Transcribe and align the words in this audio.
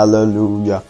Hallelujah. 0.00 0.82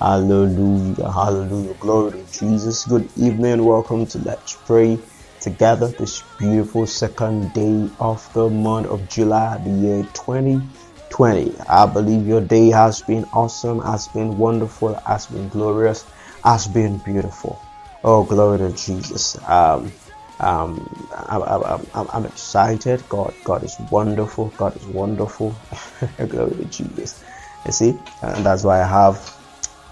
Hallelujah. 0.00 1.12
Hallelujah. 1.12 1.74
Glory 1.74 2.10
to 2.10 2.32
Jesus. 2.32 2.84
Good 2.84 3.08
evening. 3.16 3.64
Welcome 3.64 4.06
to 4.06 4.18
Let's 4.18 4.56
Pray 4.66 4.98
together 5.40 5.86
this 5.86 6.24
beautiful 6.36 6.84
second 6.88 7.52
day 7.52 7.88
of 8.00 8.28
the 8.32 8.50
month 8.50 8.88
of 8.88 9.08
July, 9.08 9.58
the 9.58 9.70
year 9.70 10.02
2020. 10.14 11.54
I 11.68 11.86
believe 11.86 12.26
your 12.26 12.40
day 12.40 12.70
has 12.70 13.02
been 13.02 13.24
awesome, 13.32 13.78
has 13.82 14.08
been 14.08 14.36
wonderful, 14.36 14.94
has 15.06 15.26
been 15.26 15.48
glorious, 15.48 16.04
has 16.42 16.66
been 16.66 16.98
beautiful. 16.98 17.62
Oh, 18.02 18.24
glory 18.24 18.58
to 18.58 18.72
Jesus. 18.72 19.38
Um, 19.48 19.92
um, 20.40 20.90
I'm, 21.14 21.42
I'm, 21.42 21.86
I'm, 21.94 22.06
I'm 22.12 22.26
excited. 22.26 23.08
God, 23.08 23.32
God 23.44 23.62
is 23.62 23.76
wonderful. 23.92 24.52
God 24.56 24.74
is 24.76 24.86
wonderful. 24.86 25.54
glory 26.18 26.50
to 26.50 26.64
Jesus. 26.64 27.22
You 27.66 27.72
see, 27.72 27.98
and 28.22 28.46
that's 28.46 28.62
why 28.62 28.80
I 28.80 28.86
have 28.86 29.36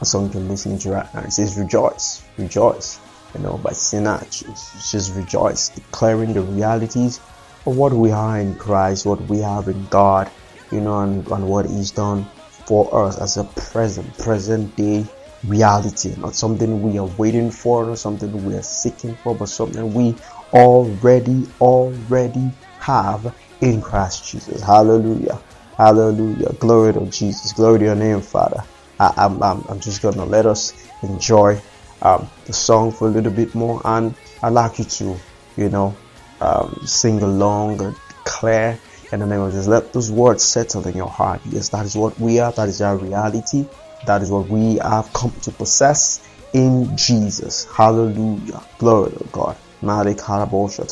a 0.01 0.05
song 0.05 0.33
you're 0.33 0.43
listening 0.43 0.79
to 0.81 0.91
right 0.93 1.13
now. 1.13 1.23
It 1.23 1.33
says, 1.33 1.59
Rejoice, 1.59 2.23
rejoice. 2.39 3.01
You 3.35 3.41
know, 3.41 3.59
by 3.59 3.71
Sinach, 3.71 4.49
it's 4.49 4.93
just 4.93 5.17
rejoice, 5.17 5.71
declaring 5.71 6.35
the 6.35 6.43
realities 6.43 7.19
of 7.67 7.77
what 7.77 7.93
we 7.93 8.13
are 8.13 8.39
in 8.39 8.55
Christ, 8.55 9.07
what 9.07 9.21
we 9.23 9.39
have 9.39 9.67
in 9.67 9.87
God, 9.87 10.31
you 10.71 10.81
know, 10.81 11.01
and, 11.01 11.27
and 11.27 11.49
what 11.49 11.67
He's 11.67 11.91
done 11.91 12.25
for 12.67 13.07
us 13.07 13.21
as 13.21 13.39
a 13.39 13.45
present, 13.45 14.17
present 14.19 14.77
day 14.77 15.05
reality, 15.45 16.15
not 16.17 16.37
something 16.37 16.81
we 16.81 16.99
are 16.99 17.11
waiting 17.19 17.51
for, 17.51 17.91
or 17.91 17.97
something 17.97 18.45
we 18.45 18.55
are 18.55 18.63
seeking 18.63 19.17
for, 19.17 19.35
but 19.35 19.49
something 19.49 19.93
we 19.93 20.15
already, 20.53 21.49
already 21.61 22.51
have 22.79 23.35
in 23.61 23.83
Christ 23.83 24.29
Jesus. 24.29 24.63
Hallelujah. 24.63 25.41
Hallelujah. 25.77 26.53
Glory 26.55 26.93
to 26.93 27.07
Jesus. 27.07 27.53
Glory 27.53 27.81
to 27.81 27.85
your 27.87 27.95
name, 27.97 28.21
Father. 28.21 28.63
I, 29.01 29.13
I'm, 29.17 29.43
I'm, 29.43 29.65
I'm 29.69 29.81
just 29.81 30.03
going 30.03 30.15
to 30.15 30.25
let 30.25 30.47
us 30.47 30.73
enjoy 31.03 31.61
um, 32.03 32.29
the 32.47 32.53
song 32.53 32.93
for 32.93 33.09
a 33.09 33.11
little 33.11 33.33
bit 33.33 33.55
more. 33.55 33.81
And 33.85 34.15
I'd 34.43 34.53
like 34.53 34.79
you 34.79 34.85
to, 34.85 35.17
you 35.57 35.69
know, 35.69 35.97
um, 36.41 36.79
sing 36.85 37.23
along 37.23 37.83
and 37.83 37.97
declare 38.09 38.79
in 39.13 39.21
the 39.21 39.27
name 39.27 39.41
of 39.41 39.51
Jesus. 39.51 39.67
Let 39.67 39.93
those 39.93 40.13
words 40.13 40.45
settle 40.45 40.87
in 40.87 40.97
your 40.97 41.09
heart. 41.09 41.41
Yes, 41.51 41.71
that 41.71 41.85
is 41.87 41.97
what 41.97 42.19
we 42.21 42.39
are. 42.39 42.53
That 42.53 42.69
is 42.69 42.81
our 42.81 42.97
reality. 42.97 43.67
That 44.07 44.23
is 44.23 44.31
what 44.31 44.49
we 44.49 44.77
have 44.77 45.13
come 45.13 45.33
to 45.43 45.51
possess 45.51 46.29
in 46.53 46.97
Jesus. 46.97 47.65
Hallelujah. 47.65 48.63
Glory 48.79 49.11
to 49.11 49.25
God. 49.33 49.57
Malik 49.83 50.19
Harabosha 50.19 50.89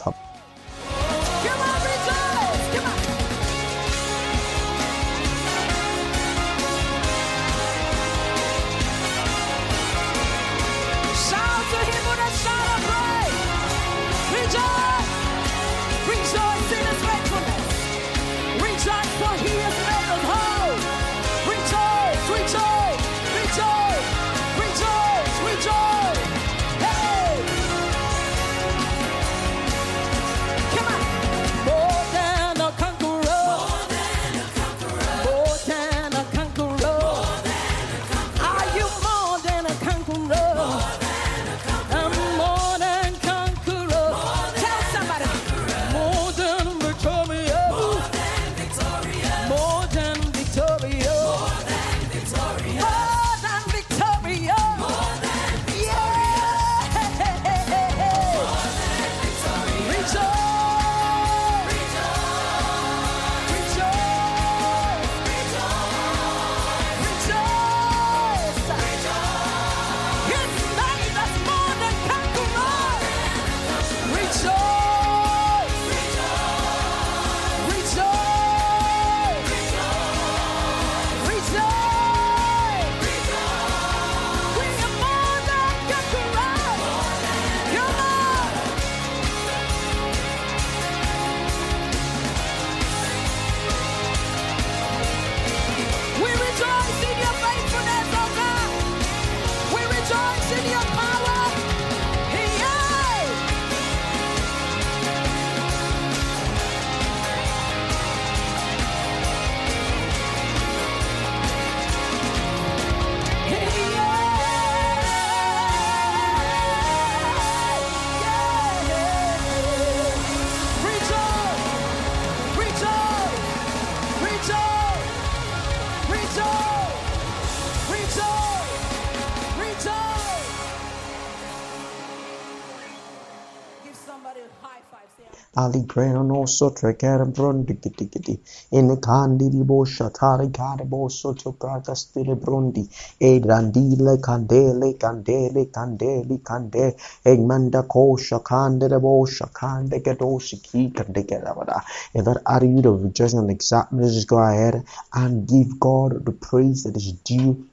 Ali 135.54 135.84
Grano 135.84 136.46
sotra 136.46 136.94
caram 136.96 137.30
brondi 137.30 137.78
giti 137.78 138.08
giti. 138.08 138.42
In 138.70 138.86
the 138.86 138.96
candi 138.96 139.50
di 139.50 139.62
boscia 139.62 140.10
tari 140.10 140.50
cade 140.50 140.84
bosso 140.84 141.34
to 141.34 141.52
praga 141.52 141.94
stile 141.94 142.36
brondi. 142.36 142.88
E 143.18 143.38
grandile 143.38 144.18
candele 144.18 144.96
candele 144.96 145.68
candeli 145.68 146.40
cande. 146.40 146.96
E 147.22 147.36
manda 147.36 147.82
kosha 147.82 148.40
candele 148.40 148.98
boscia 148.98 149.50
cande 149.52 150.00
gadoshi 150.00 150.58
ki 150.62 150.90
cande 150.90 151.22
gadavada. 151.22 151.82
If 152.14 152.24
that 152.24 152.40
attitude 152.46 152.86
of 152.86 153.02
rejoicing 153.02 153.40
and 153.40 153.50
excitement, 153.50 154.10
just 154.10 154.28
go 154.28 154.38
ahead 154.38 154.82
and 155.12 155.46
give 155.46 155.78
God 155.78 156.24
the 156.24 156.32
praise 156.32 156.84
that 156.84 156.96
is 156.96 157.12
due 157.12 157.68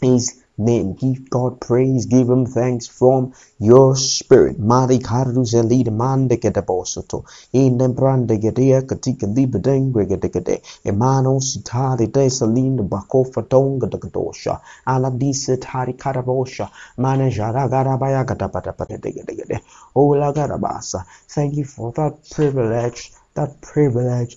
his 0.00 0.41
name. 0.58 0.94
Give 0.94 1.28
God 1.30 1.60
praise, 1.60 2.06
give 2.06 2.28
him 2.28 2.46
thanks 2.46 2.86
from 2.86 3.32
your 3.58 3.96
spirit. 3.96 4.58
Mari 4.58 4.98
karus 4.98 5.54
elid 5.54 5.92
mande 5.92 6.40
gede 6.40 6.62
bosoto. 6.66 7.24
In 7.52 7.78
the 7.78 7.88
brande 7.88 8.38
gedea 8.38 8.82
katika 8.82 9.26
libedengwe 9.26 10.06
gede 10.06 10.28
gede. 10.28 10.62
Emano 10.84 11.40
sitari 11.40 12.06
de 12.12 12.30
salin 12.30 12.76
bako 12.88 13.24
fatonga 13.24 13.90
de 13.90 13.98
gadosha. 13.98 14.60
Ala 14.86 15.10
dise 15.10 15.56
tari 15.56 15.94
karabosha. 15.94 16.70
Mane 16.98 17.30
jara 17.30 17.68
garabaya 17.68 18.24
gada 18.26 18.48
bada 18.48 18.72
bada 18.72 18.98
de 18.98 19.12
gede 19.12 19.36
gede. 19.36 19.60
Ola 19.94 20.32
garabasa. 20.32 21.04
Thank 21.28 21.56
you 21.56 21.64
for 21.64 21.92
that 21.92 22.30
privilege, 22.30 23.12
that 23.34 23.60
privilege, 23.60 24.36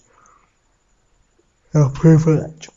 that 1.73 1.93
privilege 1.93 2.69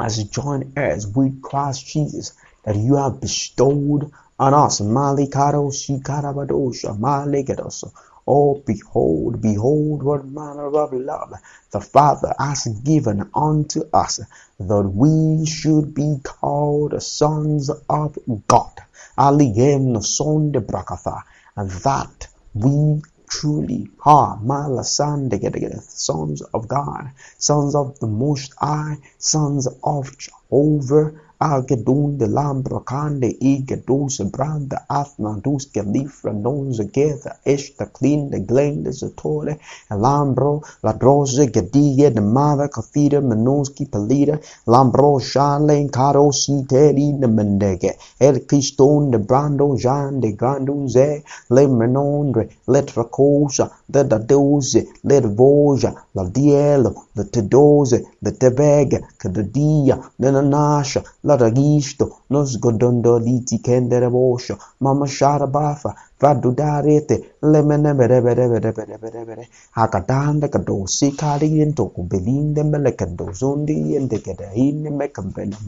as 0.00 0.24
joint 0.24 0.72
heirs 0.76 1.06
with 1.06 1.42
Christ 1.42 1.86
Jesus 1.86 2.32
that 2.64 2.76
you 2.76 2.96
have 2.96 3.20
bestowed 3.20 4.10
on 4.38 4.54
us. 4.54 4.80
Malikado 4.80 5.70
shikarabadosha 5.70 6.98
malegadoso. 6.98 7.92
Oh, 8.26 8.62
behold, 8.66 9.40
behold, 9.40 10.02
what 10.02 10.24
manner 10.24 10.66
of 10.66 10.92
love 10.92 11.34
the 11.72 11.80
Father 11.80 12.32
has 12.38 12.66
given 12.84 13.28
unto 13.34 13.82
us, 13.92 14.20
that 14.58 14.82
we 14.82 15.46
should 15.46 15.94
be 15.94 16.18
called 16.22 17.02
sons 17.02 17.70
of 17.88 18.18
God. 18.46 18.72
Aligem 19.18 20.02
son 20.02 20.52
de 20.52 20.60
brakatha, 20.60 21.22
and 21.56 21.70
that 21.70 22.28
we 22.54 23.02
truly 23.30 23.88
ha 23.98 24.36
are 24.42 25.80
sons 25.80 26.42
of 26.42 26.68
God, 26.68 27.12
sons 27.38 27.74
of 27.74 27.98
the 28.00 28.06
Most 28.06 28.52
High, 28.58 28.98
sons 29.18 29.68
of 29.82 30.18
Jehovah 30.18 31.12
algedunde, 31.40 32.26
lambrokande, 32.26 33.28
igeduse, 33.40 34.24
brande, 34.24 34.76
afmanduske, 34.88 35.82
lifra, 35.82 36.32
nonze, 36.32 36.84
getha, 36.92 37.32
eshta, 37.44 37.86
klinde, 37.86 38.40
glende, 38.40 38.92
zetore, 38.92 39.56
e 39.90 39.94
lambro, 39.94 40.60
ladroze, 40.82 41.46
gedie, 41.54 42.10
de 42.10 42.20
mada, 42.20 42.68
kafida, 42.68 43.20
menonski, 43.20 43.86
pelida, 43.86 44.38
lambro, 44.66 45.18
shalen, 45.18 45.88
caro, 45.88 46.30
siteri, 46.30 47.08
de 47.18 47.26
mendege, 47.26 47.96
el 48.18 48.44
criston, 48.44 49.10
de 49.10 49.18
brando, 49.18 49.74
jan, 49.76 50.20
de 50.20 50.32
granduze, 50.32 51.22
le 51.48 51.66
menondre, 51.66 52.48
letra 52.66 53.04
cosa, 53.04 53.70
le 53.86 54.04
da 54.04 54.18
doze, 54.18 54.86
le 55.02 55.20
voja, 55.20 55.94
la 56.12 56.24
dielo, 56.24 56.94
le 57.14 57.24
tedose, 57.24 58.04
le 58.18 58.32
tebega, 58.32 59.00
kedadia, 59.16 59.98
le 60.18 60.30
nanasha, 60.30 61.02
laragisto 61.24 62.06
nos 62.30 62.58
godondo 62.58 63.18
liti 63.18 63.58
kendere 63.66 64.08
bosho 64.10 64.54
mama 64.80 65.06
shara 65.06 65.46
bafa 65.46 65.94
vadudarete 66.20 67.16
lemene 67.42 67.92
bere 67.98 68.20
bere 68.26 68.48
bere 68.52 68.72
bere 68.72 68.96
bere 69.02 69.24
bere 69.28 69.44
hakadanda 69.78 70.48
kadosi 70.48 71.16
kari 71.20 71.48
yento 71.58 71.84
kubelinde 71.94 72.62
mele 72.70 72.92
kadozundi 73.00 73.74
yende 73.92 74.18
kede 74.24 74.48
ine 74.54 74.90
me 74.90 75.06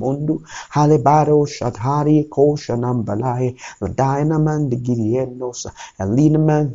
mundu 0.01 0.35
hale 0.75 0.99
baro 0.99 1.45
shathari 1.47 2.25
kosha 2.35 2.77
nambalai 2.77 3.57
ladina 3.81 4.39
man 4.47 4.69
digiri 4.71 5.17
enosa 5.23 5.71
elina 6.01 6.39
man 6.39 6.73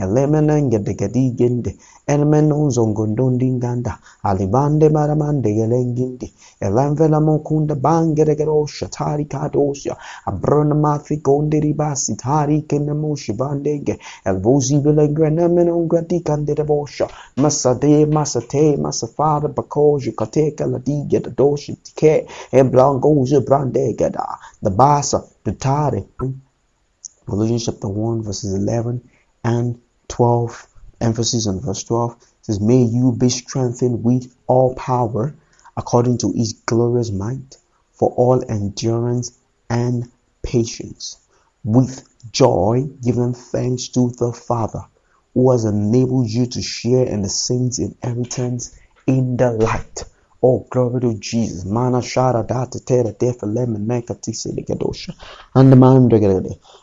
vegedegadenge 0.00 0.78
elemenenge 0.78 0.78
degadigende 0.78 1.74
elemenon 2.06 2.70
zongondondinganda 2.70 3.98
alibande 4.22 4.88
maramande 4.88 5.52
gelengindi 5.54 6.32
elanvela 6.60 7.20
mokunda 7.20 7.74
bangeregero 7.74 8.66
shatari 8.66 9.24
kadosya 9.24 9.96
abrona 10.26 10.74
mathi 10.74 11.16
gondiri 11.16 11.72
basi 11.74 12.16
tari 12.16 12.62
kenamushi 12.62 13.32
bandege 13.32 13.98
elvozi 14.24 14.78
belengrena 14.84 15.48
menon 15.48 15.88
grati 15.88 16.20
kandere 16.20 16.64
bosha. 16.64 17.06
Masade 17.36 18.06
masate 18.06 18.76
masafada 18.76 19.48
bakoji 19.48 20.12
kateka 20.12 20.66
ladige 20.66 21.20
doshi 21.20 21.76
tike. 21.82 22.26
E 22.52 22.62
blangoje 22.62 23.40
brandegada 23.40 24.38
the 24.62 24.70
basa 24.70 25.24
the 25.44 25.52
tare. 25.52 26.04
Colossians 27.26 27.64
chapter 27.64 27.88
1 27.88 28.22
verses 28.22 28.54
11 28.54 29.00
and 29.44 29.78
12 30.10 30.66
emphasis 31.00 31.46
on 31.46 31.60
verse 31.60 31.84
12 31.84 32.16
says 32.42 32.60
may 32.60 32.82
you 32.82 33.12
be 33.12 33.28
strengthened 33.28 34.04
with 34.04 34.34
all 34.46 34.74
power 34.74 35.34
according 35.76 36.18
to 36.18 36.32
his 36.32 36.52
glorious 36.66 37.10
might 37.10 37.56
for 37.92 38.10
all 38.10 38.44
endurance 38.50 39.38
and 39.70 40.10
patience 40.42 41.18
with 41.64 42.06
joy 42.32 42.86
giving 43.02 43.32
thanks 43.32 43.88
to 43.88 44.10
the 44.18 44.32
father 44.32 44.84
who 45.32 45.50
has 45.52 45.64
enabled 45.64 46.28
you 46.28 46.46
to 46.46 46.60
share 46.60 47.06
in 47.06 47.22
the 47.22 47.28
saints 47.28 47.78
inheritance 47.78 48.76
in 49.06 49.36
the 49.36 49.50
light 49.50 50.04
Oh, 50.42 50.66
glory 50.70 51.02
to 51.02 51.18
Jesus. 51.18 51.66
Mana 51.66 51.98
shara 51.98 52.46
data 52.46 52.80
tera 52.80 53.12
defa 53.12 53.44
lemon 53.46 53.86
meka 53.86 54.14
tisa 54.18 54.48
ligadosha. 54.48 55.14
And 55.54 55.70
the 55.70 55.76
man 55.76 56.08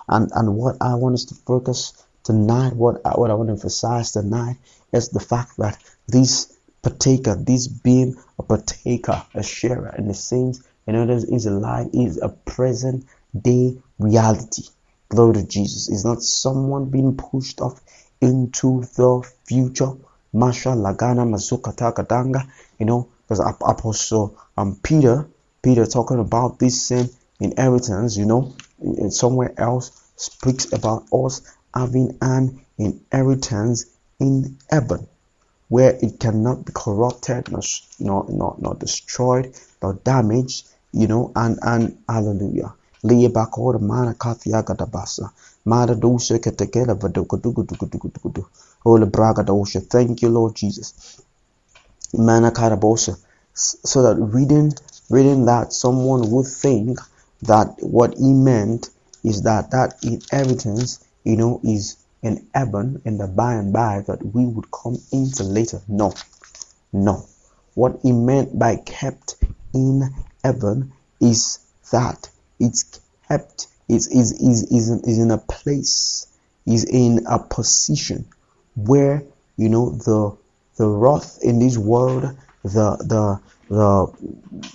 and 0.09 0.31
and 0.31 0.55
what 0.55 0.77
I 0.79 0.93
want 0.93 1.15
us 1.15 1.25
to 1.25 1.35
focus 1.35 2.05
tonight, 2.27 2.75
what 2.75 3.01
I, 3.05 3.11
what 3.11 3.31
I 3.31 3.35
want 3.35 3.47
to 3.47 3.53
emphasize 3.53 4.11
tonight 4.11 4.57
is 4.91 5.09
the 5.09 5.21
fact 5.21 5.55
that 5.57 5.81
this 6.07 6.53
partaker, 6.81 7.35
this 7.35 7.67
being 7.67 8.17
a 8.37 8.43
partaker, 8.43 9.23
a 9.33 9.41
sharer 9.41 9.95
in 9.97 10.09
the 10.09 10.13
saints, 10.13 10.61
in 10.85 10.95
others 10.95 11.23
is 11.23 11.45
alive 11.45 11.87
is 11.93 12.21
a 12.21 12.27
present 12.27 13.05
day 13.39 13.77
reality. 13.97 14.63
Glory 15.07 15.35
to 15.35 15.47
Jesus. 15.47 15.89
It's 15.89 16.03
not 16.03 16.21
someone 16.21 16.89
being 16.89 17.15
pushed 17.15 17.61
off 17.61 17.79
into 18.19 18.81
the 18.81 19.29
future. 19.45 19.93
Masha 20.33 20.69
Lagana 20.69 21.25
Mazuka 21.25 21.73
Takadanga, 21.73 22.45
you 22.77 22.85
know, 22.85 23.07
because 23.23 23.39
Apostle 23.39 24.37
um, 24.57 24.77
Peter, 24.83 25.29
Peter 25.61 25.85
talking 25.85 26.19
about 26.19 26.59
this 26.59 26.81
same 26.81 27.09
inheritance, 27.39 28.17
you 28.17 28.25
know, 28.25 28.53
somewhere 29.09 29.53
else 29.57 29.91
speaks 30.17 30.73
about 30.73 31.05
us 31.13 31.41
having 31.73 32.17
an 32.21 32.59
inheritance 32.77 33.85
in 34.19 34.57
heaven 34.69 35.07
where 35.69 35.97
it 36.01 36.19
cannot 36.19 36.65
be 36.65 36.71
corrupted, 36.73 37.51
nor, 37.51 37.61
nor, 37.99 38.25
nor, 38.29 38.55
nor 38.59 38.75
destroyed, 38.75 39.53
nor 39.81 39.93
damaged, 39.93 40.67
you 40.93 41.07
know, 41.07 41.31
and, 41.35 41.59
and 41.61 41.97
hallelujah. 42.07 42.73
Liye 43.03 43.29
bakor 43.29 43.79
mana 43.79 44.13
kathia 44.13 44.63
gadabasa. 44.63 45.31
Mada 45.65 45.95
dosha 45.95 46.39
ketekela 46.39 46.95
vadukudukudukudukudu. 46.95 48.45
Holy 48.83 49.05
braga 49.05 49.43
dosha. 49.43 49.81
Thank 49.81 50.21
you, 50.21 50.29
Lord 50.29 50.55
Jesus. 50.55 51.21
Mana 52.13 52.51
karabosa. 52.51 53.17
So 53.53 54.03
that 54.03 54.15
reading 54.15 54.73
reading 55.09 55.45
that 55.45 55.73
someone 55.73 56.31
would 56.31 56.47
think 56.47 56.99
that 57.43 57.75
what 57.81 58.17
he 58.17 58.33
meant 58.33 58.89
is 59.23 59.43
that 59.43 59.71
that 59.71 59.95
inheritance, 60.03 61.03
you 61.27 61.35
know, 61.35 61.59
is 61.63 61.97
in 62.23 62.47
heaven 62.53 63.01
in 63.03 63.17
the 63.17 63.27
by 63.27 63.55
and 63.55 63.73
by 63.73 64.01
that 64.07 64.25
we 64.33 64.45
would 64.45 64.71
come 64.71 64.97
into 65.11 65.43
later. 65.43 65.81
No, 65.87 66.13
no. 66.93 67.25
What 67.73 67.99
he 68.01 68.13
meant 68.13 68.57
by 68.57 68.77
kept 68.77 69.35
in 69.73 70.09
heaven 70.43 70.93
is 71.19 71.59
that 71.91 72.29
it's 72.59 73.01
kept, 73.27 73.67
is 73.89 74.07
is 74.07 74.31
is 74.31 74.63
is 74.71 74.89
is 75.03 75.19
in 75.19 75.31
a 75.31 75.37
place, 75.37 76.27
is 76.65 76.85
in 76.85 77.25
a 77.27 77.39
position 77.39 78.25
where 78.75 79.23
you 79.57 79.67
know 79.67 79.89
the 79.89 80.37
the 80.77 80.87
wrath 80.87 81.39
in 81.43 81.59
this 81.59 81.77
world, 81.77 82.23
the 82.63 82.89
the 83.11 83.39
the 83.69 84.07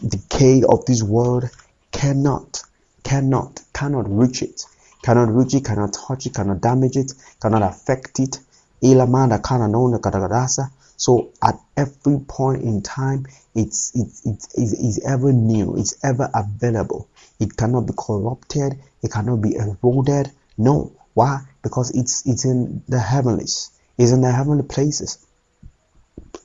decay 0.06 0.62
of 0.68 0.84
this 0.84 1.02
world 1.02 1.48
cannot 1.92 2.62
cannot 3.04 3.60
cannot 3.72 4.04
reach 4.06 4.42
it 4.42 4.66
cannot 5.02 5.34
reach 5.34 5.54
it, 5.54 5.64
cannot 5.64 5.92
touch 5.92 6.26
it, 6.26 6.34
cannot 6.34 6.60
damage 6.60 6.96
it, 6.96 7.12
cannot 7.40 7.62
affect 7.62 8.20
it. 8.20 8.38
So 10.96 11.32
at 11.42 11.54
every 11.76 12.18
point 12.20 12.62
in 12.62 12.82
time, 12.82 13.26
it's, 13.54 13.92
it's, 13.94 14.26
it's, 14.26 14.48
it's 14.54 15.04
ever 15.04 15.32
new, 15.32 15.76
it's 15.76 15.96
ever 16.04 16.30
available. 16.34 17.08
It 17.38 17.56
cannot 17.56 17.86
be 17.86 17.92
corrupted, 17.96 18.78
it 19.02 19.10
cannot 19.10 19.42
be 19.42 19.54
eroded. 19.56 20.30
No, 20.58 20.92
Why? 21.14 21.40
Because 21.62 21.90
it's 21.90 22.26
it's 22.26 22.44
in 22.44 22.82
the 22.88 22.98
heavenlies. 22.98 23.70
It's 23.98 24.12
in 24.12 24.22
the 24.22 24.32
heavenly 24.32 24.64
places. 24.64 25.18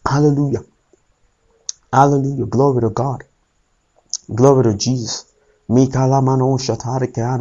Hallelujah. 0.05 0.63
Hallelujah. 1.91 2.45
Glory 2.45 2.81
to 2.81 2.89
God. 2.89 3.23
Glory 4.33 4.63
to 4.65 4.77
Jesus. 4.77 5.25
Mikala 5.69 6.21
mano 6.21 6.57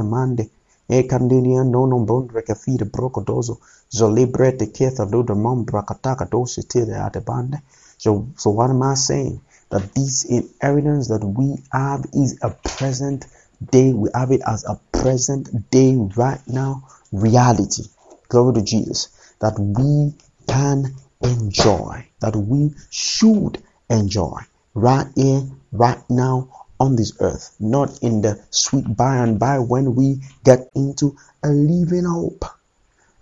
mande. 0.05 0.51
E 0.89 1.05
candinia 1.05 1.63
non 1.63 2.05
bondre 2.05 2.43
che 2.43 2.55
fide 2.55 2.87
brocodoso. 2.87 3.59
Zolibrete 3.89 4.71
ketha 4.71 5.05
luda 5.05 5.35
mom 5.35 5.65
bracataca 5.65 6.25
dosi 6.25 6.67
tire 6.67 6.97
ate 6.97 7.21
bande. 7.21 7.63
So, 7.97 8.29
so 8.37 8.51
what 8.51 8.71
am 8.71 8.83
I 8.83 8.95
saying? 8.95 9.41
That 9.69 9.95
this 9.95 10.25
inheritance 10.25 11.09
that 11.09 11.25
we 11.25 11.61
have 11.71 12.05
is 12.13 12.39
a 12.41 12.51
present 12.51 13.27
day. 13.59 13.93
We 13.93 14.11
have 14.15 14.31
it 14.31 14.43
as 14.47 14.65
a 14.65 14.79
present 14.93 15.71
day 15.71 15.97
right 15.97 16.41
now 16.47 16.87
reality. 17.11 17.85
Glory 18.29 18.55
to 18.55 18.63
Jesus. 18.63 19.09
That 19.41 19.59
we 19.59 20.15
can 20.47 20.95
enjoy. 21.21 22.07
That 22.21 22.37
we 22.37 22.75
should 22.91 23.61
enjoy 23.91 24.41
right 24.75 25.09
here, 25.17 25.43
right 25.73 26.03
now 26.09 26.66
on 26.79 26.97
this 26.97 27.13
earth, 27.21 27.55
not 27.59 28.03
in 28.03 28.21
the 28.21 28.41
sweet 28.51 28.97
by 28.97 29.17
and 29.17 29.39
by 29.39 29.59
when 29.59 29.95
we 29.95 30.21
get 30.45 30.71
into 30.75 31.17
a 31.43 31.49
living 31.49 32.05
hope 32.05 32.45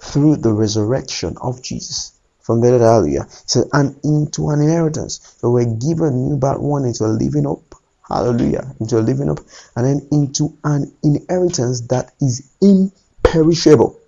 through 0.00 0.36
the 0.36 0.52
resurrection 0.52 1.36
of 1.40 1.62
Jesus. 1.62 2.12
From 2.40 2.60
the 2.60 2.70
there 2.70 2.80
earlier, 2.80 3.26
so 3.46 3.64
and 3.72 3.98
into 4.04 4.50
an 4.50 4.60
inheritance. 4.60 5.36
So 5.38 5.50
we're 5.50 5.64
given 5.64 6.28
new 6.28 6.36
birth 6.36 6.60
one 6.60 6.84
into 6.84 7.04
a 7.04 7.06
living 7.06 7.44
hope. 7.44 7.74
Hallelujah. 8.06 8.74
Into 8.80 8.98
a 8.98 9.00
living 9.00 9.28
hope. 9.28 9.40
And 9.76 9.86
then 9.86 10.08
into 10.12 10.54
an 10.62 10.92
inheritance 11.02 11.80
that 11.88 12.12
is 12.20 12.50
imperishable. 12.60 13.98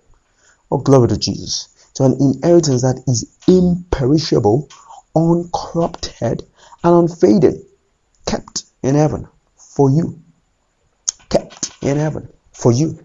Oh, 0.69 0.77
glory 0.77 1.07
to 1.07 1.17
Jesus. 1.17 1.69
To 1.95 2.03
an 2.03 2.17
inheritance 2.19 2.83
that 2.83 3.01
is 3.07 3.25
imperishable, 3.47 4.69
uncorrupted, 5.15 6.45
and 6.83 7.09
unfading, 7.09 7.65
kept 8.27 8.65
in 8.83 8.93
heaven 8.93 9.27
for 9.77 9.91
you. 9.91 10.19
Kept 11.29 11.71
in 11.83 11.97
heaven 11.97 12.27
for 12.51 12.71
you. 12.71 12.97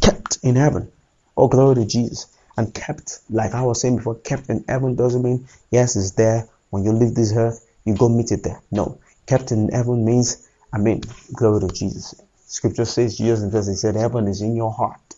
Kept 0.00 0.38
in 0.42 0.56
heaven. 0.56 0.90
Oh, 1.36 1.46
glory 1.46 1.76
to 1.76 1.86
Jesus. 1.86 2.26
And 2.56 2.74
kept, 2.74 3.20
like 3.30 3.54
I 3.54 3.62
was 3.62 3.80
saying 3.80 3.98
before, 3.98 4.16
kept 4.16 4.48
in 4.48 4.64
heaven 4.68 4.96
doesn't 4.96 5.22
mean, 5.22 5.46
yes, 5.70 5.94
it's 5.94 6.10
there. 6.10 6.48
When 6.70 6.82
you 6.82 6.90
leave 6.90 7.14
this 7.14 7.32
earth, 7.36 7.64
you 7.84 7.94
go 7.94 8.08
meet 8.08 8.32
it 8.32 8.42
there. 8.42 8.60
No. 8.72 8.98
Kept 9.26 9.52
in 9.52 9.68
heaven 9.68 10.04
means, 10.04 10.48
I 10.72 10.78
mean, 10.78 11.02
glory 11.34 11.60
to 11.60 11.72
Jesus. 11.72 12.20
Scripture 12.46 12.84
says, 12.84 13.16
Jesus 13.16 13.50
verse, 13.52 13.68
he 13.68 13.76
said, 13.76 13.94
heaven 13.94 14.26
is 14.26 14.42
in 14.42 14.56
your 14.56 14.72
heart. 14.72 15.14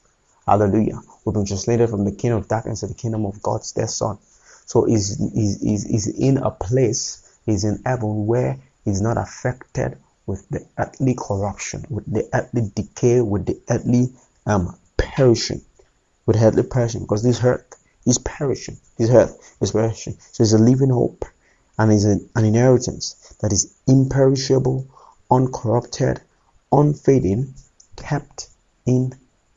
Hallelujah. 0.46 1.00
We've 1.24 1.32
been 1.32 1.46
translated 1.46 1.88
from 1.88 2.04
the 2.04 2.12
kingdom 2.12 2.40
of 2.40 2.48
darkness 2.48 2.80
to 2.80 2.88
the 2.88 2.94
kingdom 2.94 3.24
of 3.24 3.42
God's 3.42 3.72
dear 3.72 3.88
son. 3.88 4.18
So 4.66 4.84
he's, 4.84 5.18
is 5.18 5.62
is 5.62 5.84
is 5.86 6.06
in 6.08 6.36
a 6.38 6.50
place 6.50 7.38
he's 7.46 7.64
in 7.64 7.80
heaven 7.84 8.26
where 8.26 8.58
he's 8.84 9.00
not 9.00 9.16
affected 9.16 9.98
with 10.26 10.48
the 10.48 10.66
earthly 10.78 11.14
corruption, 11.14 11.84
with 11.88 12.10
the 12.12 12.28
earthly 12.32 12.70
decay, 12.74 13.20
with 13.20 13.46
the 13.46 13.60
earthly 13.68 14.12
um, 14.46 14.76
perishing, 14.96 15.60
with 16.26 16.36
earthly 16.36 16.62
perishing, 16.62 17.02
because 17.02 17.22
this 17.22 17.42
earth 17.44 17.74
is 18.06 18.18
perishing. 18.18 18.76
This 18.96 19.10
earth 19.10 19.56
is 19.60 19.72
perishing. 19.72 20.16
So 20.32 20.42
it's 20.42 20.52
a 20.52 20.58
living 20.58 20.90
hope 20.90 21.24
and 21.78 21.92
is 21.92 22.04
an, 22.04 22.28
an 22.34 22.44
inheritance 22.44 23.34
that 23.40 23.52
is 23.52 23.74
imperishable, 23.86 24.86
uncorrupted, 25.30 26.20
unfading, 26.72 27.54
kept 27.96 28.48
in 28.86 29.12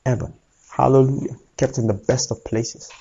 heaven. 0.06 0.34
Hallelujah. 0.70 1.38
Kept 1.58 1.78
in 1.78 1.88
the 1.88 1.94
best 1.94 2.32
of 2.32 2.44
places. 2.44 2.92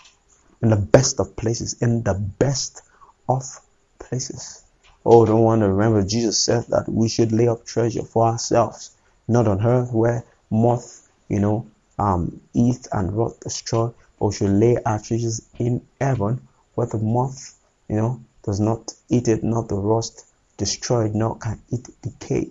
In 0.63 0.71
the 0.71 0.77
best 0.77 1.21
of 1.21 1.37
places. 1.37 1.75
In 1.81 2.03
the 2.03 2.15
best 2.15 2.83
of 3.29 3.61
places. 3.99 4.63
Oh, 5.09 5.25
don't 5.25 5.43
want 5.43 5.61
to 5.61 5.69
remember 5.69 6.03
Jesus 6.03 6.37
said 6.37 6.65
that 6.71 6.89
we 6.89 7.09
should 7.09 7.31
lay 7.31 7.47
up 7.47 7.65
treasure 7.65 8.03
for 8.03 8.27
ourselves, 8.27 8.91
not 9.29 9.47
on 9.47 9.65
earth 9.65 9.93
where 9.93 10.25
moth, 10.51 11.09
you 11.29 11.39
know, 11.39 11.69
um, 11.97 12.41
eat 12.55 12.89
and 12.91 13.17
rot 13.17 13.39
destroy, 13.39 13.93
but 14.19 14.33
should 14.33 14.51
lay 14.51 14.77
our 14.85 14.99
treasures 14.99 15.43
in 15.61 15.87
heaven 16.01 16.41
where 16.75 16.89
the 16.89 16.99
moth, 16.99 17.55
you 17.89 17.95
know, 17.95 18.21
does 18.43 18.59
not 18.59 18.95
eat 19.09 19.29
it, 19.29 19.45
not 19.45 19.69
the 19.69 19.77
rust 19.77 20.27
destroy 20.57 21.05
it, 21.05 21.15
nor 21.15 21.39
can 21.39 21.63
it 21.71 21.87
decay. 22.03 22.49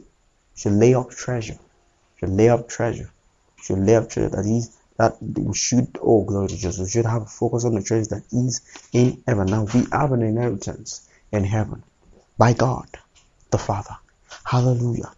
Should 0.55 0.79
lay 0.79 0.93
up 0.93 1.09
treasure. 1.09 1.59
Should 2.21 2.29
lay 2.29 2.47
up 2.47 2.69
treasure. 2.69 3.11
Should 3.63 3.79
lay 3.79 3.97
up 3.97 4.09
treasure 4.09 4.29
that 4.29 4.45
is 4.45 4.77
that 4.95 5.17
we 5.21 5.53
should 5.53 5.99
oh 6.01 6.23
glory 6.23 6.47
to 6.47 6.55
Jesus. 6.55 6.79
We 6.79 6.89
should 6.89 7.05
have 7.05 7.23
a 7.23 7.25
focus 7.25 7.65
on 7.65 7.75
the 7.75 7.83
treasure 7.83 8.15
that 8.15 8.23
is 8.31 8.61
in 8.93 9.21
heaven. 9.27 9.47
Now 9.47 9.65
we 9.73 9.85
have 9.91 10.13
an 10.13 10.21
inheritance 10.21 11.09
in 11.33 11.43
heaven 11.43 11.83
by 12.37 12.53
God 12.53 12.87
the 13.51 13.57
Father. 13.57 13.97
Hallelujah. 14.43 15.11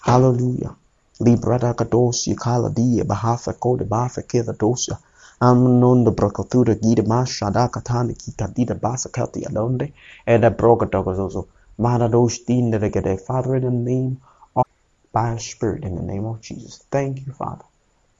Hallelujah. 0.00 0.76
Librada 1.20 1.74
kadosi 1.74 2.34
kala 2.36 2.70
dia 2.70 3.04
bahafa 3.04 3.52
kode 3.52 3.84
bafa 3.84 4.22
kida 4.22 4.52
dosa. 4.56 4.98
Amnon 5.40 6.04
the 6.04 6.12
brokatura 6.12 6.74
gida 6.74 7.02
mashada 7.02 7.70
katana 7.70 8.14
ki 8.14 8.32
kadida 8.32 8.78
basa 8.78 9.10
kati 9.10 9.44
alonde. 9.46 9.92
And 10.26 10.44
a 10.44 10.50
broka 10.50 10.86
dogazozo. 10.86 11.48
Manadosh 11.78 12.46
din 12.46 12.70
the 12.70 13.22
Father 13.26 13.56
in 13.56 13.62
the 13.62 13.70
name 13.70 14.20
of 14.56 14.64
by 15.12 15.36
Spirit 15.36 15.84
in 15.84 15.96
the 15.96 16.02
name 16.02 16.24
of 16.24 16.40
Jesus. 16.40 16.84
Thank 16.90 17.26
you, 17.26 17.32
Father. 17.32 17.64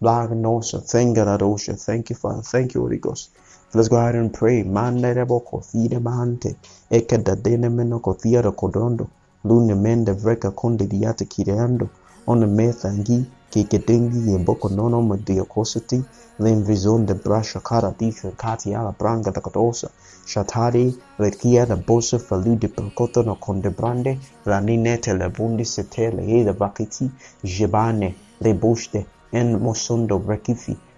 Blagnosa. 0.03 0.83
Thank 0.83 1.17
God, 1.17 1.41
Adosha. 1.41 1.81
Thank 1.81 2.11
you, 2.11 2.17
Father. 2.17 2.43
Thank 2.43 2.75
you, 2.75 2.81
Holy 2.81 2.99
Ghost. 2.99 3.31
Let's 3.75 3.89
go 3.89 3.97
ahead 3.97 4.17
and 4.17 4.31
pray. 4.35 4.65
Manderebo 4.65 5.41
kofide 5.41 5.99
bante. 5.99 6.57
Eke 6.91 7.17
dadene 7.19 7.71
meno 7.71 8.01
kothia 8.01 8.43
da 8.43 8.51
kodondo. 8.51 9.09
Lune 9.45 9.75
mende 9.75 10.13
vreka 10.13 10.51
konde 10.51 10.87
diate 10.87 11.25
kireando. 11.25 11.89
One 12.27 12.47
methangi 12.47 13.25
kekedengi 13.51 14.31
yemboko 14.31 14.69
nono 14.69 15.01
media 15.01 15.45
kosati. 15.45 16.05
Len 16.39 16.63
vizon 16.65 17.07
de 17.07 17.15
brasha 17.15 17.61
kara 17.61 17.95
disha 17.99 18.31
kati 18.37 18.75
ala 18.75 18.93
branga 18.93 19.31
da 19.31 19.41
kodosa. 19.41 19.89
Shatari 20.27 20.95
rekia 21.19 21.67
da 21.67 21.77
bosa 21.77 22.19
falu 22.19 22.59
de 22.59 22.69
percoto 22.69 23.25
no 23.25 23.37
conde 23.37 23.71
brande. 23.71 24.19
Raninete 24.45 25.17
le 25.19 25.31
bundi 25.31 25.65
setele 25.65 26.29
e 26.29 26.45
da 26.45 26.53
vakiti. 26.53 27.11
Jebane 27.43 28.15
le 28.41 28.53
bushte 28.53 29.07
en 29.33 29.59
mosondo 29.59 30.19
brekifi 30.19 30.77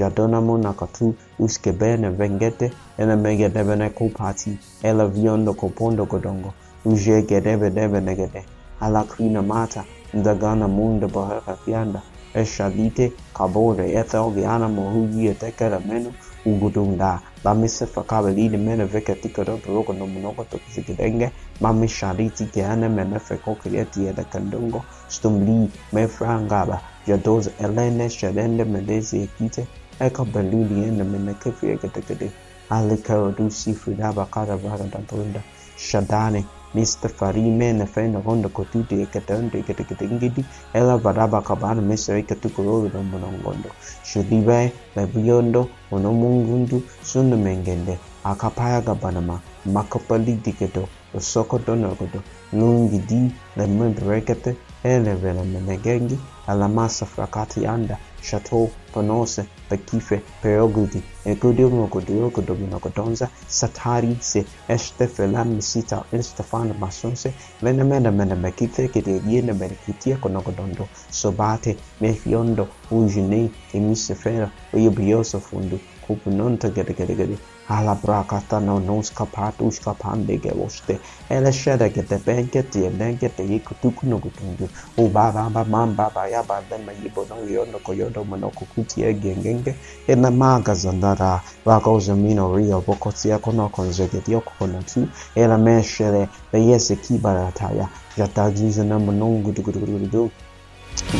Jadonamo 0.00 0.56
Nakatu, 0.58 1.14
Uskebe 1.38 1.96
na 1.98 2.10
Vengete, 2.10 2.72
and 2.96 3.10
a 3.10 3.16
Megadebeneko 3.16 4.14
Party, 4.14 4.58
Elavion 4.82 5.44
the 5.44 5.52
Copondo 5.52 6.06
Godongo, 6.06 6.54
Uje 6.86 7.22
Gedebedebenegede, 7.26 8.44
Alakrina 8.80 9.46
Mata, 9.46 9.84
Ndagana 10.14 10.66
Munda 10.68 11.06
Bahara 11.06 11.54
Fianda, 11.56 12.02
Eshalite, 12.34 13.12
Kabore, 13.34 13.92
Ethel 13.94 14.32
Giana 14.32 14.68
Mohugi, 14.68 15.34
Tekera 15.34 15.78
Menu, 15.84 16.14
Ugudunda, 16.46 17.20
Bamise 17.44 17.86
Fakabeli, 17.86 18.50
the 18.50 18.56
men 18.56 18.80
of 18.80 18.90
Vekatikara, 18.90 19.62
Broken 19.62 19.98
Nomonoko 19.98 20.46
Tokidenge, 20.46 21.30
Mami 21.60 21.86
Shariti 21.86 22.50
Giana 22.50 22.88
Menefeko 22.88 23.54
Kireti, 23.58 24.14
the 24.14 24.24
Kandongo, 24.24 24.82
Stumli, 25.08 25.70
Mefrangaba, 25.92 26.80
Jados 27.06 27.50
Elene, 27.58 28.08
Shalende, 28.08 28.64
Melezi, 28.64 29.28
Ekite, 29.28 29.66
ekabeluniana 30.06 31.04
menekeviegedegede 31.12 32.28
alikarodusi 32.76 33.74
fridaba 33.80 34.24
karabaradabunda 34.34 35.40
shadane 35.76 36.42
Mr. 36.74 37.08
Farime 37.08 37.72
ne 37.72 37.86
fenda 37.86 38.20
ronda 38.24 38.48
kotuti 38.48 39.00
e 39.02 39.06
katante 39.06 39.58
e 39.58 39.62
katakatangidi 39.62 40.44
ela 40.72 40.96
varaba 40.98 41.42
kabana 41.42 41.82
mesa 41.82 42.16
e 42.16 42.22
katukurori 42.22 42.88
da 42.92 43.02
monongondo. 43.02 43.70
Shudibae, 44.04 44.70
bebiondo, 44.94 45.68
onomungundu, 45.90 46.80
sundu 47.02 47.36
mengende, 47.36 47.98
akapaya 48.22 48.80
gabanama, 48.80 49.40
makapali 49.66 50.34
dikedo, 50.44 50.88
osoko 51.12 51.58
donagodo, 51.58 52.22
lungi 52.52 52.98
di, 52.98 53.34
le 53.56 53.66
mendrekete, 53.66 54.56
ele 54.84 55.14
vela 55.14 55.42
menegengi, 55.42 56.16
alla 56.46 56.68
massa 56.68 57.04
fracati 57.04 57.66
anda, 57.66 57.98
chateau, 58.22 58.70
panose, 58.92 59.44
Takife, 59.70 60.20
Peogudi, 60.42 61.00
Ekodium 61.24 61.78
Okodio, 61.84 62.30
Kodomino 62.30 62.80
Kodonza, 62.80 63.30
Satarice, 63.48 64.44
Este 64.68 65.06
Felam 65.06 65.54
Misita, 65.54 66.04
Estefan 66.12 66.74
Masonse, 66.78 67.32
Venamena 67.62 68.10
Menamekite, 68.10 68.88
Kitiene 68.88 69.52
Merikitia 69.52 70.16
Konokodondo, 70.16 70.88
Sobate, 71.10 71.76
Mefiondo, 72.00 72.68
Ujune, 72.90 73.50
Emisefera, 73.72 74.50
Uyubioso 74.72 75.40
Fundu, 75.40 75.78
Kupunonta 76.06 76.68
Gedegedegede, 76.70 77.38
Alabrakathana 77.70 78.78
noszkapát, 78.78 79.60
úskapán 79.60 80.12
hát, 80.12 80.24
dége 80.24 80.52
voste. 80.52 80.92
Eh, 80.92 81.36
Ele 81.36 81.50
seregete 81.50 82.18
penketi, 82.24 82.84
ebenkete, 82.84 83.42
jéko 83.42 83.74
tuknokutundu. 83.80 84.68
Ó 84.96 85.08
bábába, 85.08 85.64
mámbába, 85.64 86.26
jábában, 86.26 86.80
meg 86.86 87.04
ibono, 87.04 87.34
jönnek 87.48 87.88
a 87.88 87.92
jönnek, 87.92 88.28
manok, 88.28 88.54
kuki 88.74 89.04
egengenge. 89.04 89.76
Enne 90.06 90.28
mágazandara, 90.28 91.42
vágózom 91.62 92.18
minoria, 92.18 92.78
bokoci, 92.84 93.30
akonakon 93.30 93.92
zegeti, 93.92 94.34
okokonatú. 94.34 95.08
Ele 95.34 95.56
mesere, 95.56 96.28
bejesze 96.50 96.94
kibaratája. 96.94 97.90
Jatágyűző 98.16 98.82
nem 98.82 99.08
a 99.08 99.10
nongudugudugudugudu. 99.10 100.30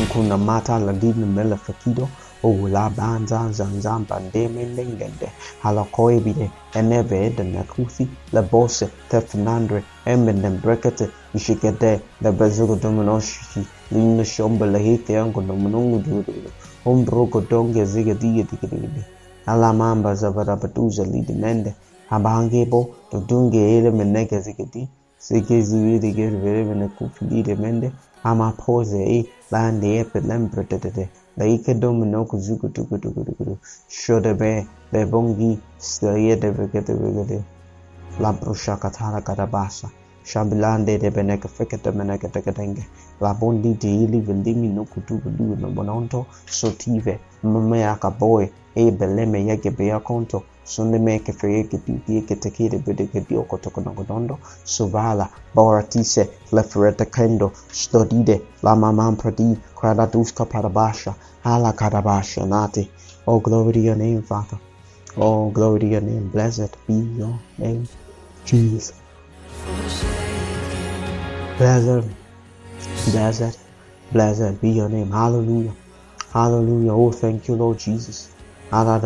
Kuna 0.09 0.35
mata 0.35 0.77
la 0.77 0.91
dina 0.91 1.25
mele 1.25 1.55
fakido. 1.55 2.07
Ola 2.43 2.89
ban 2.89 3.27
zan 3.27 3.53
zan 3.53 3.81
zan 3.81 4.05
ban 4.09 4.23
de 4.33 4.47
min 4.47 4.75
ding 4.75 4.97
den 4.97 5.13
de. 5.19 5.27
Halakoi 5.63 6.19
bide 6.19 6.49
eneve 6.73 7.35
de 7.35 7.43
nakusi 7.43 8.07
la 8.31 8.41
bosse 8.41 8.89
te 9.09 9.21
fernandre 9.21 9.83
emben 10.05 10.41
den 10.41 10.59
brekete 10.61 11.09
ishikete 11.33 12.01
de 12.19 12.31
bezugo 12.31 12.75
domino 12.75 13.19
shishi 13.19 13.61
linne 13.91 14.23
shombe 14.23 14.65
la 14.65 14.79
hite 14.79 15.13
yango 15.13 15.41
dominungu 15.41 15.97
dudu 16.05 16.33
hombrogo 16.83 17.41
donge 17.41 17.85
zige 17.85 18.15
dige 18.21 18.43
dige 18.49 18.67
dige 18.67 19.03
ala 19.45 19.73
mamba 19.73 20.15
zabara 20.15 20.55
batuza 20.55 21.03
lidinende 21.03 21.75
abangebo 22.09 22.89
dodunge 23.11 23.59
ele 23.77 23.91
menege 23.91 24.39
zige 24.39 24.65
dige 24.73 24.89
sigezibirige 25.17 26.25
vere 26.41 26.63
menekufidire 26.63 27.55
mende 27.55 27.91
amapose 28.23 28.99
e 29.17 29.25
lande 29.51 29.87
epe 29.99 30.19
lembre 30.19 30.63
tete 30.63 31.09
Daika 31.37 31.73
dom 31.73 32.03
no 32.11 32.25
kuzuku 32.25 32.69
tuku 32.69 32.97
tuku 32.97 33.23
tuku 33.25 33.57
Shoda 33.87 34.33
be 34.33 34.67
bebongi 34.91 35.59
staria 35.77 36.35
de 36.35 36.51
vegete 36.51 36.93
vegete. 36.93 37.43
La 38.19 38.31
brusha 38.33 38.77
katana 38.77 39.21
katabasa. 39.21 39.89
Shabilande 40.23 40.97
de 40.99 41.09
beneke 41.09 41.47
fekete 41.47 41.91
meneke 41.91 42.27
teketenge 42.27 42.85
la 43.21 43.33
bondi 43.33 43.73
de 43.73 43.89
ili 44.03 44.19
vendimi 44.21 44.67
no 44.67 44.83
kutu 44.85 45.17
kudu 45.17 45.55
no 45.59 45.69
bononto. 45.69 46.25
Sotive 46.45 47.19
mame 47.43 47.85
akaboy 47.85 48.47
e 48.75 48.91
beleme 48.91 49.45
yake 49.45 49.69
be 49.71 49.85
yakonto 49.85 50.43
sonde 50.63 50.99
meke 50.99 51.33
feye 51.33 51.63
ke 51.63 51.77
pipi 51.77 52.21
ke 52.21 52.35
tekire 52.35 52.77
bede 52.85 53.07
ke 53.07 53.25
dio 53.27 53.43
ko 53.43 53.57
toko 53.57 53.81
no 53.81 53.91
godondo 53.93 54.37
suvala 54.65 55.29
boratise 55.55 56.29
le 56.51 56.63
fereta 56.63 57.05
kendo. 57.05 57.51
Stodide 57.71 58.41
la 58.63 58.75
mamam 58.75 59.15
pradi 59.15 59.57
krada 59.75 60.07
duska 60.07 60.45
parabasha. 60.45 61.15
Ala 61.43 61.73
kadabasha 61.73 62.45
nati 62.45 62.89
oh 63.27 63.39
glory 63.39 63.73
to 63.73 63.79
your 63.79 63.95
name 63.95 64.21
father. 64.21 64.59
Oh 65.17 65.49
glory 65.49 65.79
to 65.79 65.87
your 65.87 66.01
name. 66.01 66.29
Blessed 66.29 66.77
be 66.87 66.93
your 66.93 67.39
name 67.57 67.87
jesus 68.45 69.00
blessed 71.57 72.09
blessed 73.11 73.59
blessed 74.11 74.61
be 74.61 74.69
your 74.69 74.89
name. 74.89 75.11
Hallelujah. 75.11 75.73
Hallelujah. 76.33 76.93
Oh 76.93 77.11
thank 77.11 77.47
you 77.47 77.55
lord 77.55 77.77
jesus. 77.77 78.31
Thank 78.71 79.03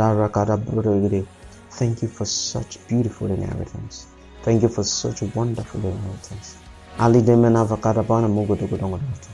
you 2.04 2.08
for 2.08 2.26
such 2.26 2.88
beautiful 2.88 3.32
inheritance. 3.32 4.08
Thank 4.44 4.62
you 4.62 4.70
for 4.70 4.84
such 4.84 5.24
wonderful 5.36 5.82
inheritance. 5.82 6.58
Ali 7.00 7.22
de 7.22 7.36
mena 7.36 7.66
vakada 7.66 8.08
bana 8.08 8.28
mugo 8.28 8.56
dugo 8.56 8.78
dongo 8.78 9.00
dongo. 9.00 9.30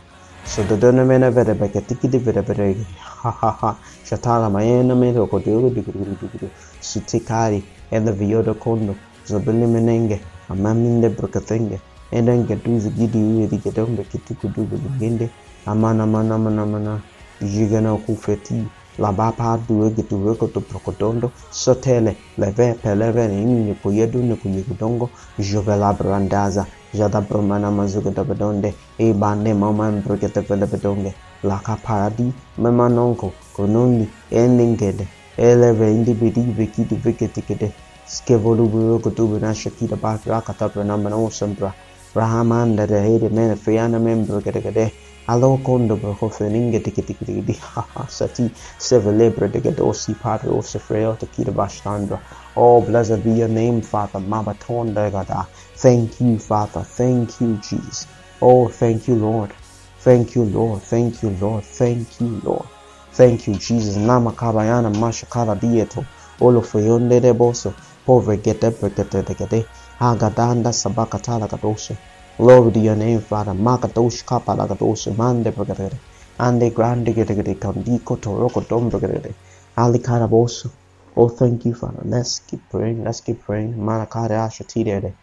So 0.46 0.64
the 0.64 0.78
dona 0.78 1.06
mena 1.06 1.30
vere 1.30 1.54
beke 1.54 1.86
tiki 1.86 2.08
di 2.08 2.18
vere 2.18 2.42
vere 2.42 2.76
ha 2.98 3.30
ha 3.30 3.52
ha. 3.52 3.78
Shatala 4.06 4.50
mayena 4.50 4.98
mena 4.98 5.28
ko 5.28 5.40
dugo 5.40 5.70
dugo 5.70 5.92
dugo 5.92 6.16
dugo 6.16 6.50
sutikari 6.80 7.62
enda 7.92 8.12
vioda 8.12 8.54
kondo 8.54 8.96
zobili 9.28 9.68
menenge 9.68 10.22
amaminde 10.52 11.08
burkathenge 11.16 11.78
eden 12.18 12.40
getu 12.48 12.80
zigidi 12.84 13.20
yedi 13.40 13.58
gedan 13.64 13.96
bekiti 13.98 14.34
kudu 14.40 14.62
gugende 14.72 15.26
amana 15.66 16.06
mana 16.14 16.36
mana 16.38 16.64
mana 16.66 16.94
jigana 17.42 17.92
ku 18.06 18.16
feti 18.24 18.58
la 19.00 19.12
ba 19.12 19.32
pa 19.32 19.58
duwe 19.68 19.90
gitu 19.96 20.16
we 20.26 20.36
ko 20.36 20.48
to 20.48 20.60
prokotondo 20.62 21.32
sotele 21.52 22.16
leve 22.38 22.74
peleve 22.84 23.28
ni 23.28 23.46
ni 23.46 23.74
ko 23.82 23.90
yedu 23.92 24.20
ni 24.20 24.36
ko 24.36 24.50
yudongo 24.50 25.10
jovela 25.40 25.94
brandaza 25.94 26.66
jada 26.94 27.22
bromana 27.22 27.72
mazuga 27.72 28.12
da 28.12 28.24
bedonde 28.24 28.74
e 28.98 29.14
bande 29.14 29.54
mama 29.54 29.92
brokete 29.92 30.42
pele 30.42 30.66
bedonge 30.68 31.14
la 31.44 31.58
ka 31.66 31.76
paradi 31.86 32.34
mema 32.58 32.90
nonko 32.90 33.32
kononi 33.56 34.08
endingede 34.32 35.08
eleve 35.38 35.88
indibidi 35.96 36.42
bekiti 36.58 36.96
bekiti 36.96 37.42
kede 37.42 37.72
kide 38.12 38.38
skevolu 38.40 38.68
buyo 38.68 39.00
kutubu 39.00 39.40
na 39.40 39.56
shakida 39.56 39.96
ba 39.96 40.20
rakata 40.26 40.70
pranamba 40.70 41.10
no 41.10 41.30
sambra 41.30 41.74
rahamanda 42.16 42.88
de 42.88 43.00
hede 43.00 43.30
mene 43.30 43.56
fiana 43.56 44.00
membro 44.00 44.42
kede 44.42 44.62
kede 44.62 44.92
Alo 45.28 45.58
kondo 45.64 45.96
bro 45.96 46.30
feninge 46.30 46.84
tiki 46.84 47.02
tiki 47.02 47.26
tiki 47.26 47.42
di 47.42 47.54
ha 47.54 47.86
ha 47.94 48.08
sati 48.10 48.52
seve 48.78 49.12
lebre 49.12 49.50
de 49.52 49.62
gedosi 49.62 50.14
padre 50.14 50.50
o 50.50 50.62
sefreo 50.62 51.16
te 51.16 51.28
kida 51.28 51.52
bashtandra. 51.52 52.20
Oh, 52.56 52.82
blessed 52.82 53.24
be 53.24 53.32
your 53.32 53.48
name, 53.48 53.82
Father. 53.82 54.20
Mabatonda 54.20 55.12
gada. 55.12 55.48
Thank 55.76 56.20
you, 56.20 56.40
Father. 56.40 56.82
Thank 56.82 57.40
you, 57.40 57.58
Jesus. 57.58 58.08
Oh, 58.42 58.68
thank 58.68 59.08
you, 59.08 59.16
Lord. 59.16 59.54
Thank 60.00 60.36
you, 60.36 60.44
Lord. 60.44 60.82
Thank 60.82 61.22
you, 61.22 61.30
Lord. 61.40 61.64
Thank 61.64 62.20
you, 62.20 62.42
Lord. 62.44 62.68
Thank 63.14 63.48
you, 63.48 63.54
Jesus. 63.56 63.96
Nama 63.98 64.32
kabayana 64.32 64.90
mashakara 64.90 65.56
dieto. 65.56 66.04
Olo 66.42 66.62
feyonde 66.62 67.22
de 67.22 67.32
boso. 67.34 67.74
Pove 68.06 68.42
gete 68.42 68.72
pekete 68.72 69.24
de 69.24 69.34
gede. 69.36 69.66
Hagadanda 70.00 70.72
sabakatala 70.72 71.48
gadoso. 71.48 71.96
Glory 72.38 72.72
to 72.72 72.80
your 72.80 72.96
name, 72.96 73.22
Father. 73.22 73.54
Makatosh 73.54 74.26
kapalagadosh 74.26 75.16
mande 75.16 75.52
bagare. 75.52 76.00
Ande 76.40 76.74
grande 76.74 77.14
gede 77.14 77.60
kandiko 77.60 78.18
toroko 78.18 78.68
dom 78.68 78.90
bagare. 78.90 79.34
Ali 79.78 80.00
karaboso. 80.00 80.72
Oh, 81.16 81.30
thank 81.30 81.66
you, 81.66 81.74
Father. 81.76 82.02
Let's 82.06 82.40
keep 82.40 82.70
praying. 82.70 83.04
Let's 83.04 83.22
keep 83.22 83.42
praying. 83.42 83.74
Manakare 83.76 84.38
ashatide. 84.48 85.14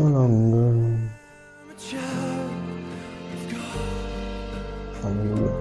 No 0.00 0.08
longer. 0.08 0.96
Hallelujah. 5.02 5.52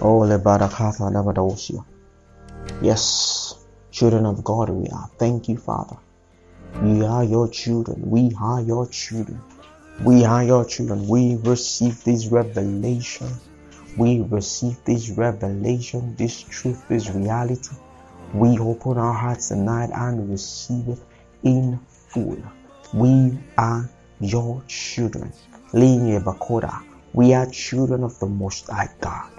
Oh, 0.00 0.24
le 0.24 0.38
barakata 0.38 1.10
la. 1.10 1.22
Yes, 2.80 3.54
children 3.90 4.24
of 4.24 4.42
God 4.42 4.70
we 4.70 4.88
are. 4.88 5.10
Thank 5.18 5.50
you, 5.50 5.58
Father. 5.58 5.98
We 6.80 7.04
are 7.04 7.22
your 7.22 7.48
children. 7.48 8.00
We 8.08 8.32
are 8.40 8.62
your 8.62 8.86
children. 8.88 9.42
We 10.02 10.24
are 10.24 10.44
your 10.44 10.64
children. 10.64 11.06
We 11.06 11.36
receive 11.36 12.02
this 12.04 12.28
revelation. 12.28 13.28
We 13.98 14.22
receive 14.22 14.82
this 14.86 15.10
revelation, 15.10 16.16
this 16.16 16.40
truth, 16.40 16.88
this 16.88 17.10
reality. 17.10 17.76
We 18.32 18.58
open 18.58 18.96
our 18.96 19.12
hearts 19.12 19.48
tonight 19.48 19.90
and 19.92 20.30
receive 20.30 20.88
it 20.88 20.98
in 21.42 21.78
full. 22.08 22.38
We 22.94 23.38
are 23.58 23.90
your 24.18 24.62
children. 24.66 25.30
Bakoda. 25.74 26.82
We 27.12 27.34
are 27.34 27.44
children 27.50 28.02
of 28.02 28.18
the 28.18 28.26
Most 28.26 28.70
High 28.70 28.88
God. 28.98 29.30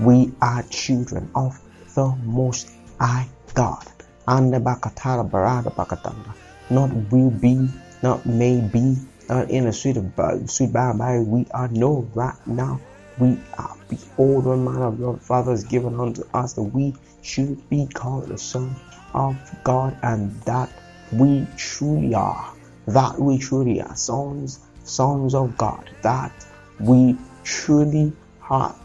We 0.00 0.32
are 0.42 0.64
children 0.64 1.30
of 1.36 1.56
the 1.94 2.08
Most 2.24 2.72
High 2.98 3.28
God. 3.54 3.86
And 4.26 4.52
the 4.52 4.58
Bakatara 4.58 5.30
Barada 5.30 5.72
Bakatanda. 5.72 6.34
Not 6.68 6.92
will 7.12 7.30
be, 7.30 7.68
not 8.02 8.26
may 8.26 8.60
be, 8.60 8.96
not 9.28 9.50
in 9.50 9.68
a 9.68 9.72
sweet, 9.72 9.98
sweet 10.46 10.72
by 10.72 10.90
and 10.90 10.98
by. 10.98 11.20
We 11.20 11.46
are 11.52 11.68
no 11.68 12.10
right 12.12 12.44
now. 12.44 12.80
We 13.18 13.38
are 13.56 13.76
behold 13.88 14.46
one 14.46 14.64
man 14.64 14.82
of 14.82 14.98
your 14.98 15.16
Father 15.18 15.56
given 15.62 16.00
unto 16.00 16.24
us 16.34 16.54
that 16.54 16.62
we 16.62 16.92
should 17.22 17.70
be 17.70 17.86
called 17.86 18.26
the 18.28 18.38
Son 18.38 18.74
of 19.14 19.36
God 19.62 19.96
and 20.02 20.32
that 20.42 20.68
we 21.12 21.46
truly 21.56 22.12
are. 22.14 22.55
That 22.86 23.18
we 23.18 23.38
truly 23.38 23.82
are 23.82 23.96
sons, 23.96 24.60
sons 24.84 25.34
of 25.34 25.58
God. 25.58 25.90
That 26.02 26.30
we 26.78 27.16
truly 27.42 28.12
are. 28.48 28.76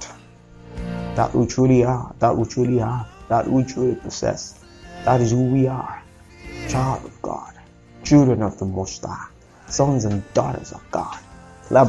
That 1.16 1.36
we 1.36 1.46
truly 1.46 1.84
are. 1.84 2.16
That 2.18 2.36
we 2.36 2.46
truly 2.46 2.82
are. 2.82 3.08
That 3.30 3.48
we 3.48 3.64
truly 3.64 3.94
possess. 3.96 4.60
That 5.06 5.22
is 5.22 5.30
who 5.30 5.52
we 5.52 5.68
are. 5.68 6.02
Child 6.68 7.06
of 7.06 7.22
God. 7.22 7.54
Children 8.04 8.42
of 8.42 8.58
the 8.58 8.66
Most 8.66 9.06
High. 9.06 9.28
Sons 9.68 10.06
and 10.06 10.24
daughters 10.34 10.72
of 10.72 10.82
God. 10.90 11.20
We're 11.70 11.86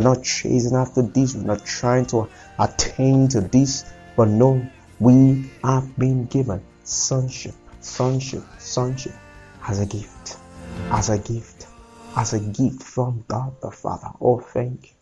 not 0.00 0.22
chasing 0.22 0.76
after 0.76 1.00
this. 1.00 1.34
We're 1.34 1.44
not 1.44 1.64
trying 1.64 2.04
to 2.06 2.28
attain 2.58 3.28
to 3.28 3.40
this. 3.40 3.86
But 4.16 4.28
no, 4.28 4.68
we 5.00 5.50
have 5.64 5.98
been 5.98 6.26
given 6.26 6.60
sonship, 6.84 7.54
sonship, 7.80 8.42
sonship 8.58 9.14
as 9.68 9.80
a 9.80 9.86
gift, 9.86 10.38
as 10.90 11.10
a 11.10 11.18
gift, 11.18 11.66
as 12.16 12.32
a 12.32 12.40
gift 12.40 12.82
from 12.82 13.22
God 13.28 13.54
the 13.60 13.70
Father. 13.70 14.08
Oh, 14.18 14.40
thank 14.40 14.84
you. 14.84 14.96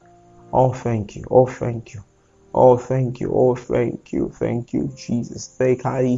Oh, 0.52 0.72
thank 0.72 1.14
you. 1.14 1.24
Oh, 1.30 1.46
thank 1.46 1.94
you. 1.94 2.02
Oh, 2.52 2.76
thank 2.76 3.20
you. 3.20 3.30
Oh, 3.32 3.54
thank 3.54 4.12
you. 4.12 4.28
Thank 4.30 4.72
you, 4.72 4.92
Jesus. 4.96 5.46
Thank 5.56 5.84
you. 5.84 6.16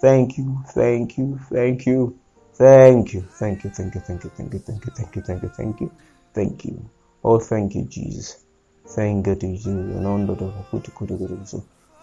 Thank 0.00 0.38
you. 0.38 0.58
Thank 0.72 1.18
you. 1.18 1.38
Thank 1.50 1.86
you. 1.86 2.18
Thank 2.54 3.14
you. 3.14 3.22
Thank 3.22 3.64
you. 3.64 3.70
Thank 3.70 3.94
you. 3.94 4.00
Thank 4.00 4.24
you. 4.24 4.30
Thank 4.30 4.54
you. 4.54 4.60
Thank 4.60 4.84
you. 4.86 4.92
Thank 4.92 5.16
you. 5.16 5.22
Thank 5.22 5.42
you. 5.42 5.48
Thank 5.50 5.80
you. 5.80 5.90
Thank 6.34 6.64
you. 6.64 6.90
Oh, 7.24 7.38
thank 7.38 7.74
you, 7.74 7.84
Jesus. 7.84 8.44
Thank 8.86 9.26
you, 9.26 9.34
Jesus. 9.36 9.66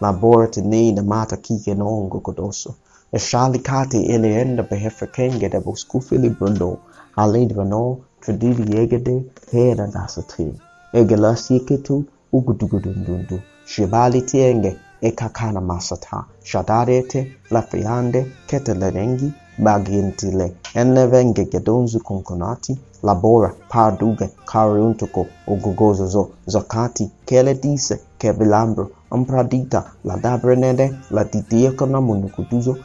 Laborate 0.00 0.60
ni 0.60 0.92
na 0.92 1.02
mata 1.02 1.36
kike 1.36 1.74
nongo 1.74 2.20
kodoso. 2.20 2.74
Shalikati 3.14 4.02
ilienda 4.02 4.62
behefekenge 4.62 5.48
da 5.48 5.60
boskufili 5.60 6.28
bundo 6.30 6.78
alidvano 7.16 7.98
tridili 8.20 8.76
yegede 8.76 9.14
hera 9.52 9.86
nasati 9.86 10.46
egelasi 10.92 11.60
kitu 11.60 12.04
ugudugudundundu 12.32 13.40
shibali 13.66 14.22
tienge 14.22 14.76
ekakana 15.08 15.60
masata 15.60 16.24
shadarete 16.42 17.20
lafiande 17.50 18.20
ketelerengi 18.48 19.32
bagintile 19.64 20.46
enevenge 20.74 21.44
gedonzu 21.52 22.00
konkonati 22.00 22.72
Labora, 23.02 23.52
Parduga, 23.68 24.28
Caruntuco, 24.46 25.26
Ogogozozo, 25.46 26.30
Zakati, 26.46 27.10
Keledice, 27.26 28.00
Kevilambro, 28.18 28.90
Ampradita, 29.10 29.84
Ladabrenede, 30.04 30.94
Laditiekona 31.10 32.00
Munukutuzo, 32.00 32.76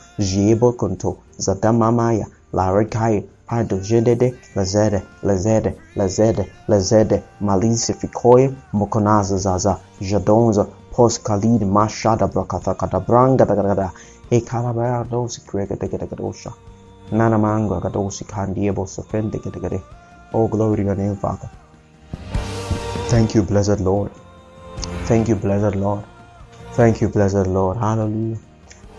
Zadamamaya, 1.37 2.27
Larekai, 2.53 3.23
Pado 3.47 3.77
Jedede, 3.79 4.33
Lazede, 4.55 5.01
Lazede, 5.23 5.75
Lazede, 5.95 6.45
Lazede, 6.67 7.23
Malice 7.39 7.93
Mokonaza 8.73 9.37
Zaza, 9.37 9.79
Jadonza, 9.99 10.67
Pos 10.91 11.17
Khalid, 11.19 11.61
Mashada 11.61 12.27
Brakatha 12.27 12.75
Kadabranga, 12.75 13.91
Ekalabarado, 14.29 15.27
Sikrega, 15.27 15.75
Nana 17.11 17.37
Oh, 20.33 20.47
glory 20.47 20.77
to 20.77 20.83
your 20.83 20.95
name, 20.95 21.17
Father. 21.17 21.49
Thank 23.09 23.35
you, 23.35 23.43
blessed 23.43 23.81
Lord. 23.81 24.11
Thank 25.03 25.27
you, 25.27 25.35
blessed 25.35 25.75
Lord. 25.75 26.05
Thank 26.71 27.01
you, 27.01 27.09
blessed 27.09 27.47
Lord. 27.47 27.75
Hallelujah. 27.75 28.37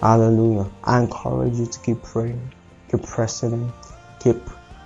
Hallelujah. 0.03 0.71
I 0.85 1.01
encourage 1.01 1.55
you 1.55 1.65
to 1.65 1.79
keep 1.79 2.03
praying, 2.03 2.53
keep 2.91 3.03
pressing 3.03 3.53
in, 3.53 3.73
keep, 4.21 4.37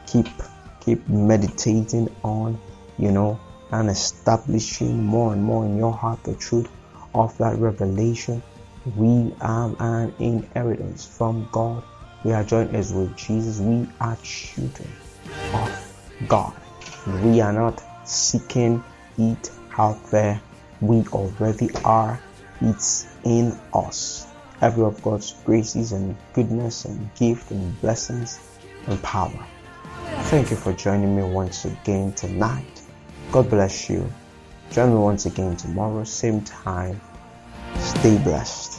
keep, 0.07 0.29
keep 0.81 1.09
meditating 1.09 2.15
on, 2.23 2.57
you 2.97 3.11
know, 3.11 3.41
and 3.73 3.91
establishing 3.91 5.03
more 5.03 5.33
and 5.33 5.43
more 5.43 5.65
in 5.65 5.77
your 5.77 5.93
heart 5.93 6.23
the 6.23 6.35
truth 6.37 6.69
of 7.13 7.37
that 7.39 7.59
revelation. 7.59 8.41
We 8.95 9.35
have 9.41 9.75
an 9.81 10.15
inheritance 10.21 11.05
from 11.05 11.49
God. 11.51 11.83
We 12.23 12.33
are 12.33 12.45
joined 12.45 12.77
as 12.77 12.93
with 12.93 13.17
Jesus. 13.17 13.59
We 13.59 13.89
are 14.01 14.17
children 14.23 14.93
of 15.53 15.86
God. 16.29 16.55
We 17.23 17.41
are 17.41 17.53
not 17.53 17.83
seeking 18.07 18.83
it 19.19 19.51
out 19.79 20.03
there. 20.11 20.41
We 20.81 21.05
already 21.09 21.71
are. 21.85 22.21
It's 22.61 23.07
in 23.25 23.59
us. 23.75 24.27
Every 24.61 24.85
of 24.85 25.03
God's 25.03 25.35
graces 25.45 25.93
and 25.93 26.17
goodness 26.33 26.87
and 26.87 27.15
gift 27.15 27.51
and 27.51 27.79
blessings 27.81 28.39
and 28.87 29.03
power. 29.03 29.47
Thank 30.25 30.51
you 30.51 30.57
for 30.57 30.73
joining 30.73 31.15
me 31.15 31.23
once 31.23 31.67
again 31.67 32.13
tonight. 32.13 32.83
God 33.31 33.51
bless 33.51 33.91
you. 33.91 34.11
Join 34.71 34.91
me 34.91 34.99
once 34.99 35.27
again 35.27 35.57
tomorrow, 35.57 36.05
same 36.05 36.43
time. 36.43 37.01
Stay 37.79 38.19
blessed. 38.19 38.76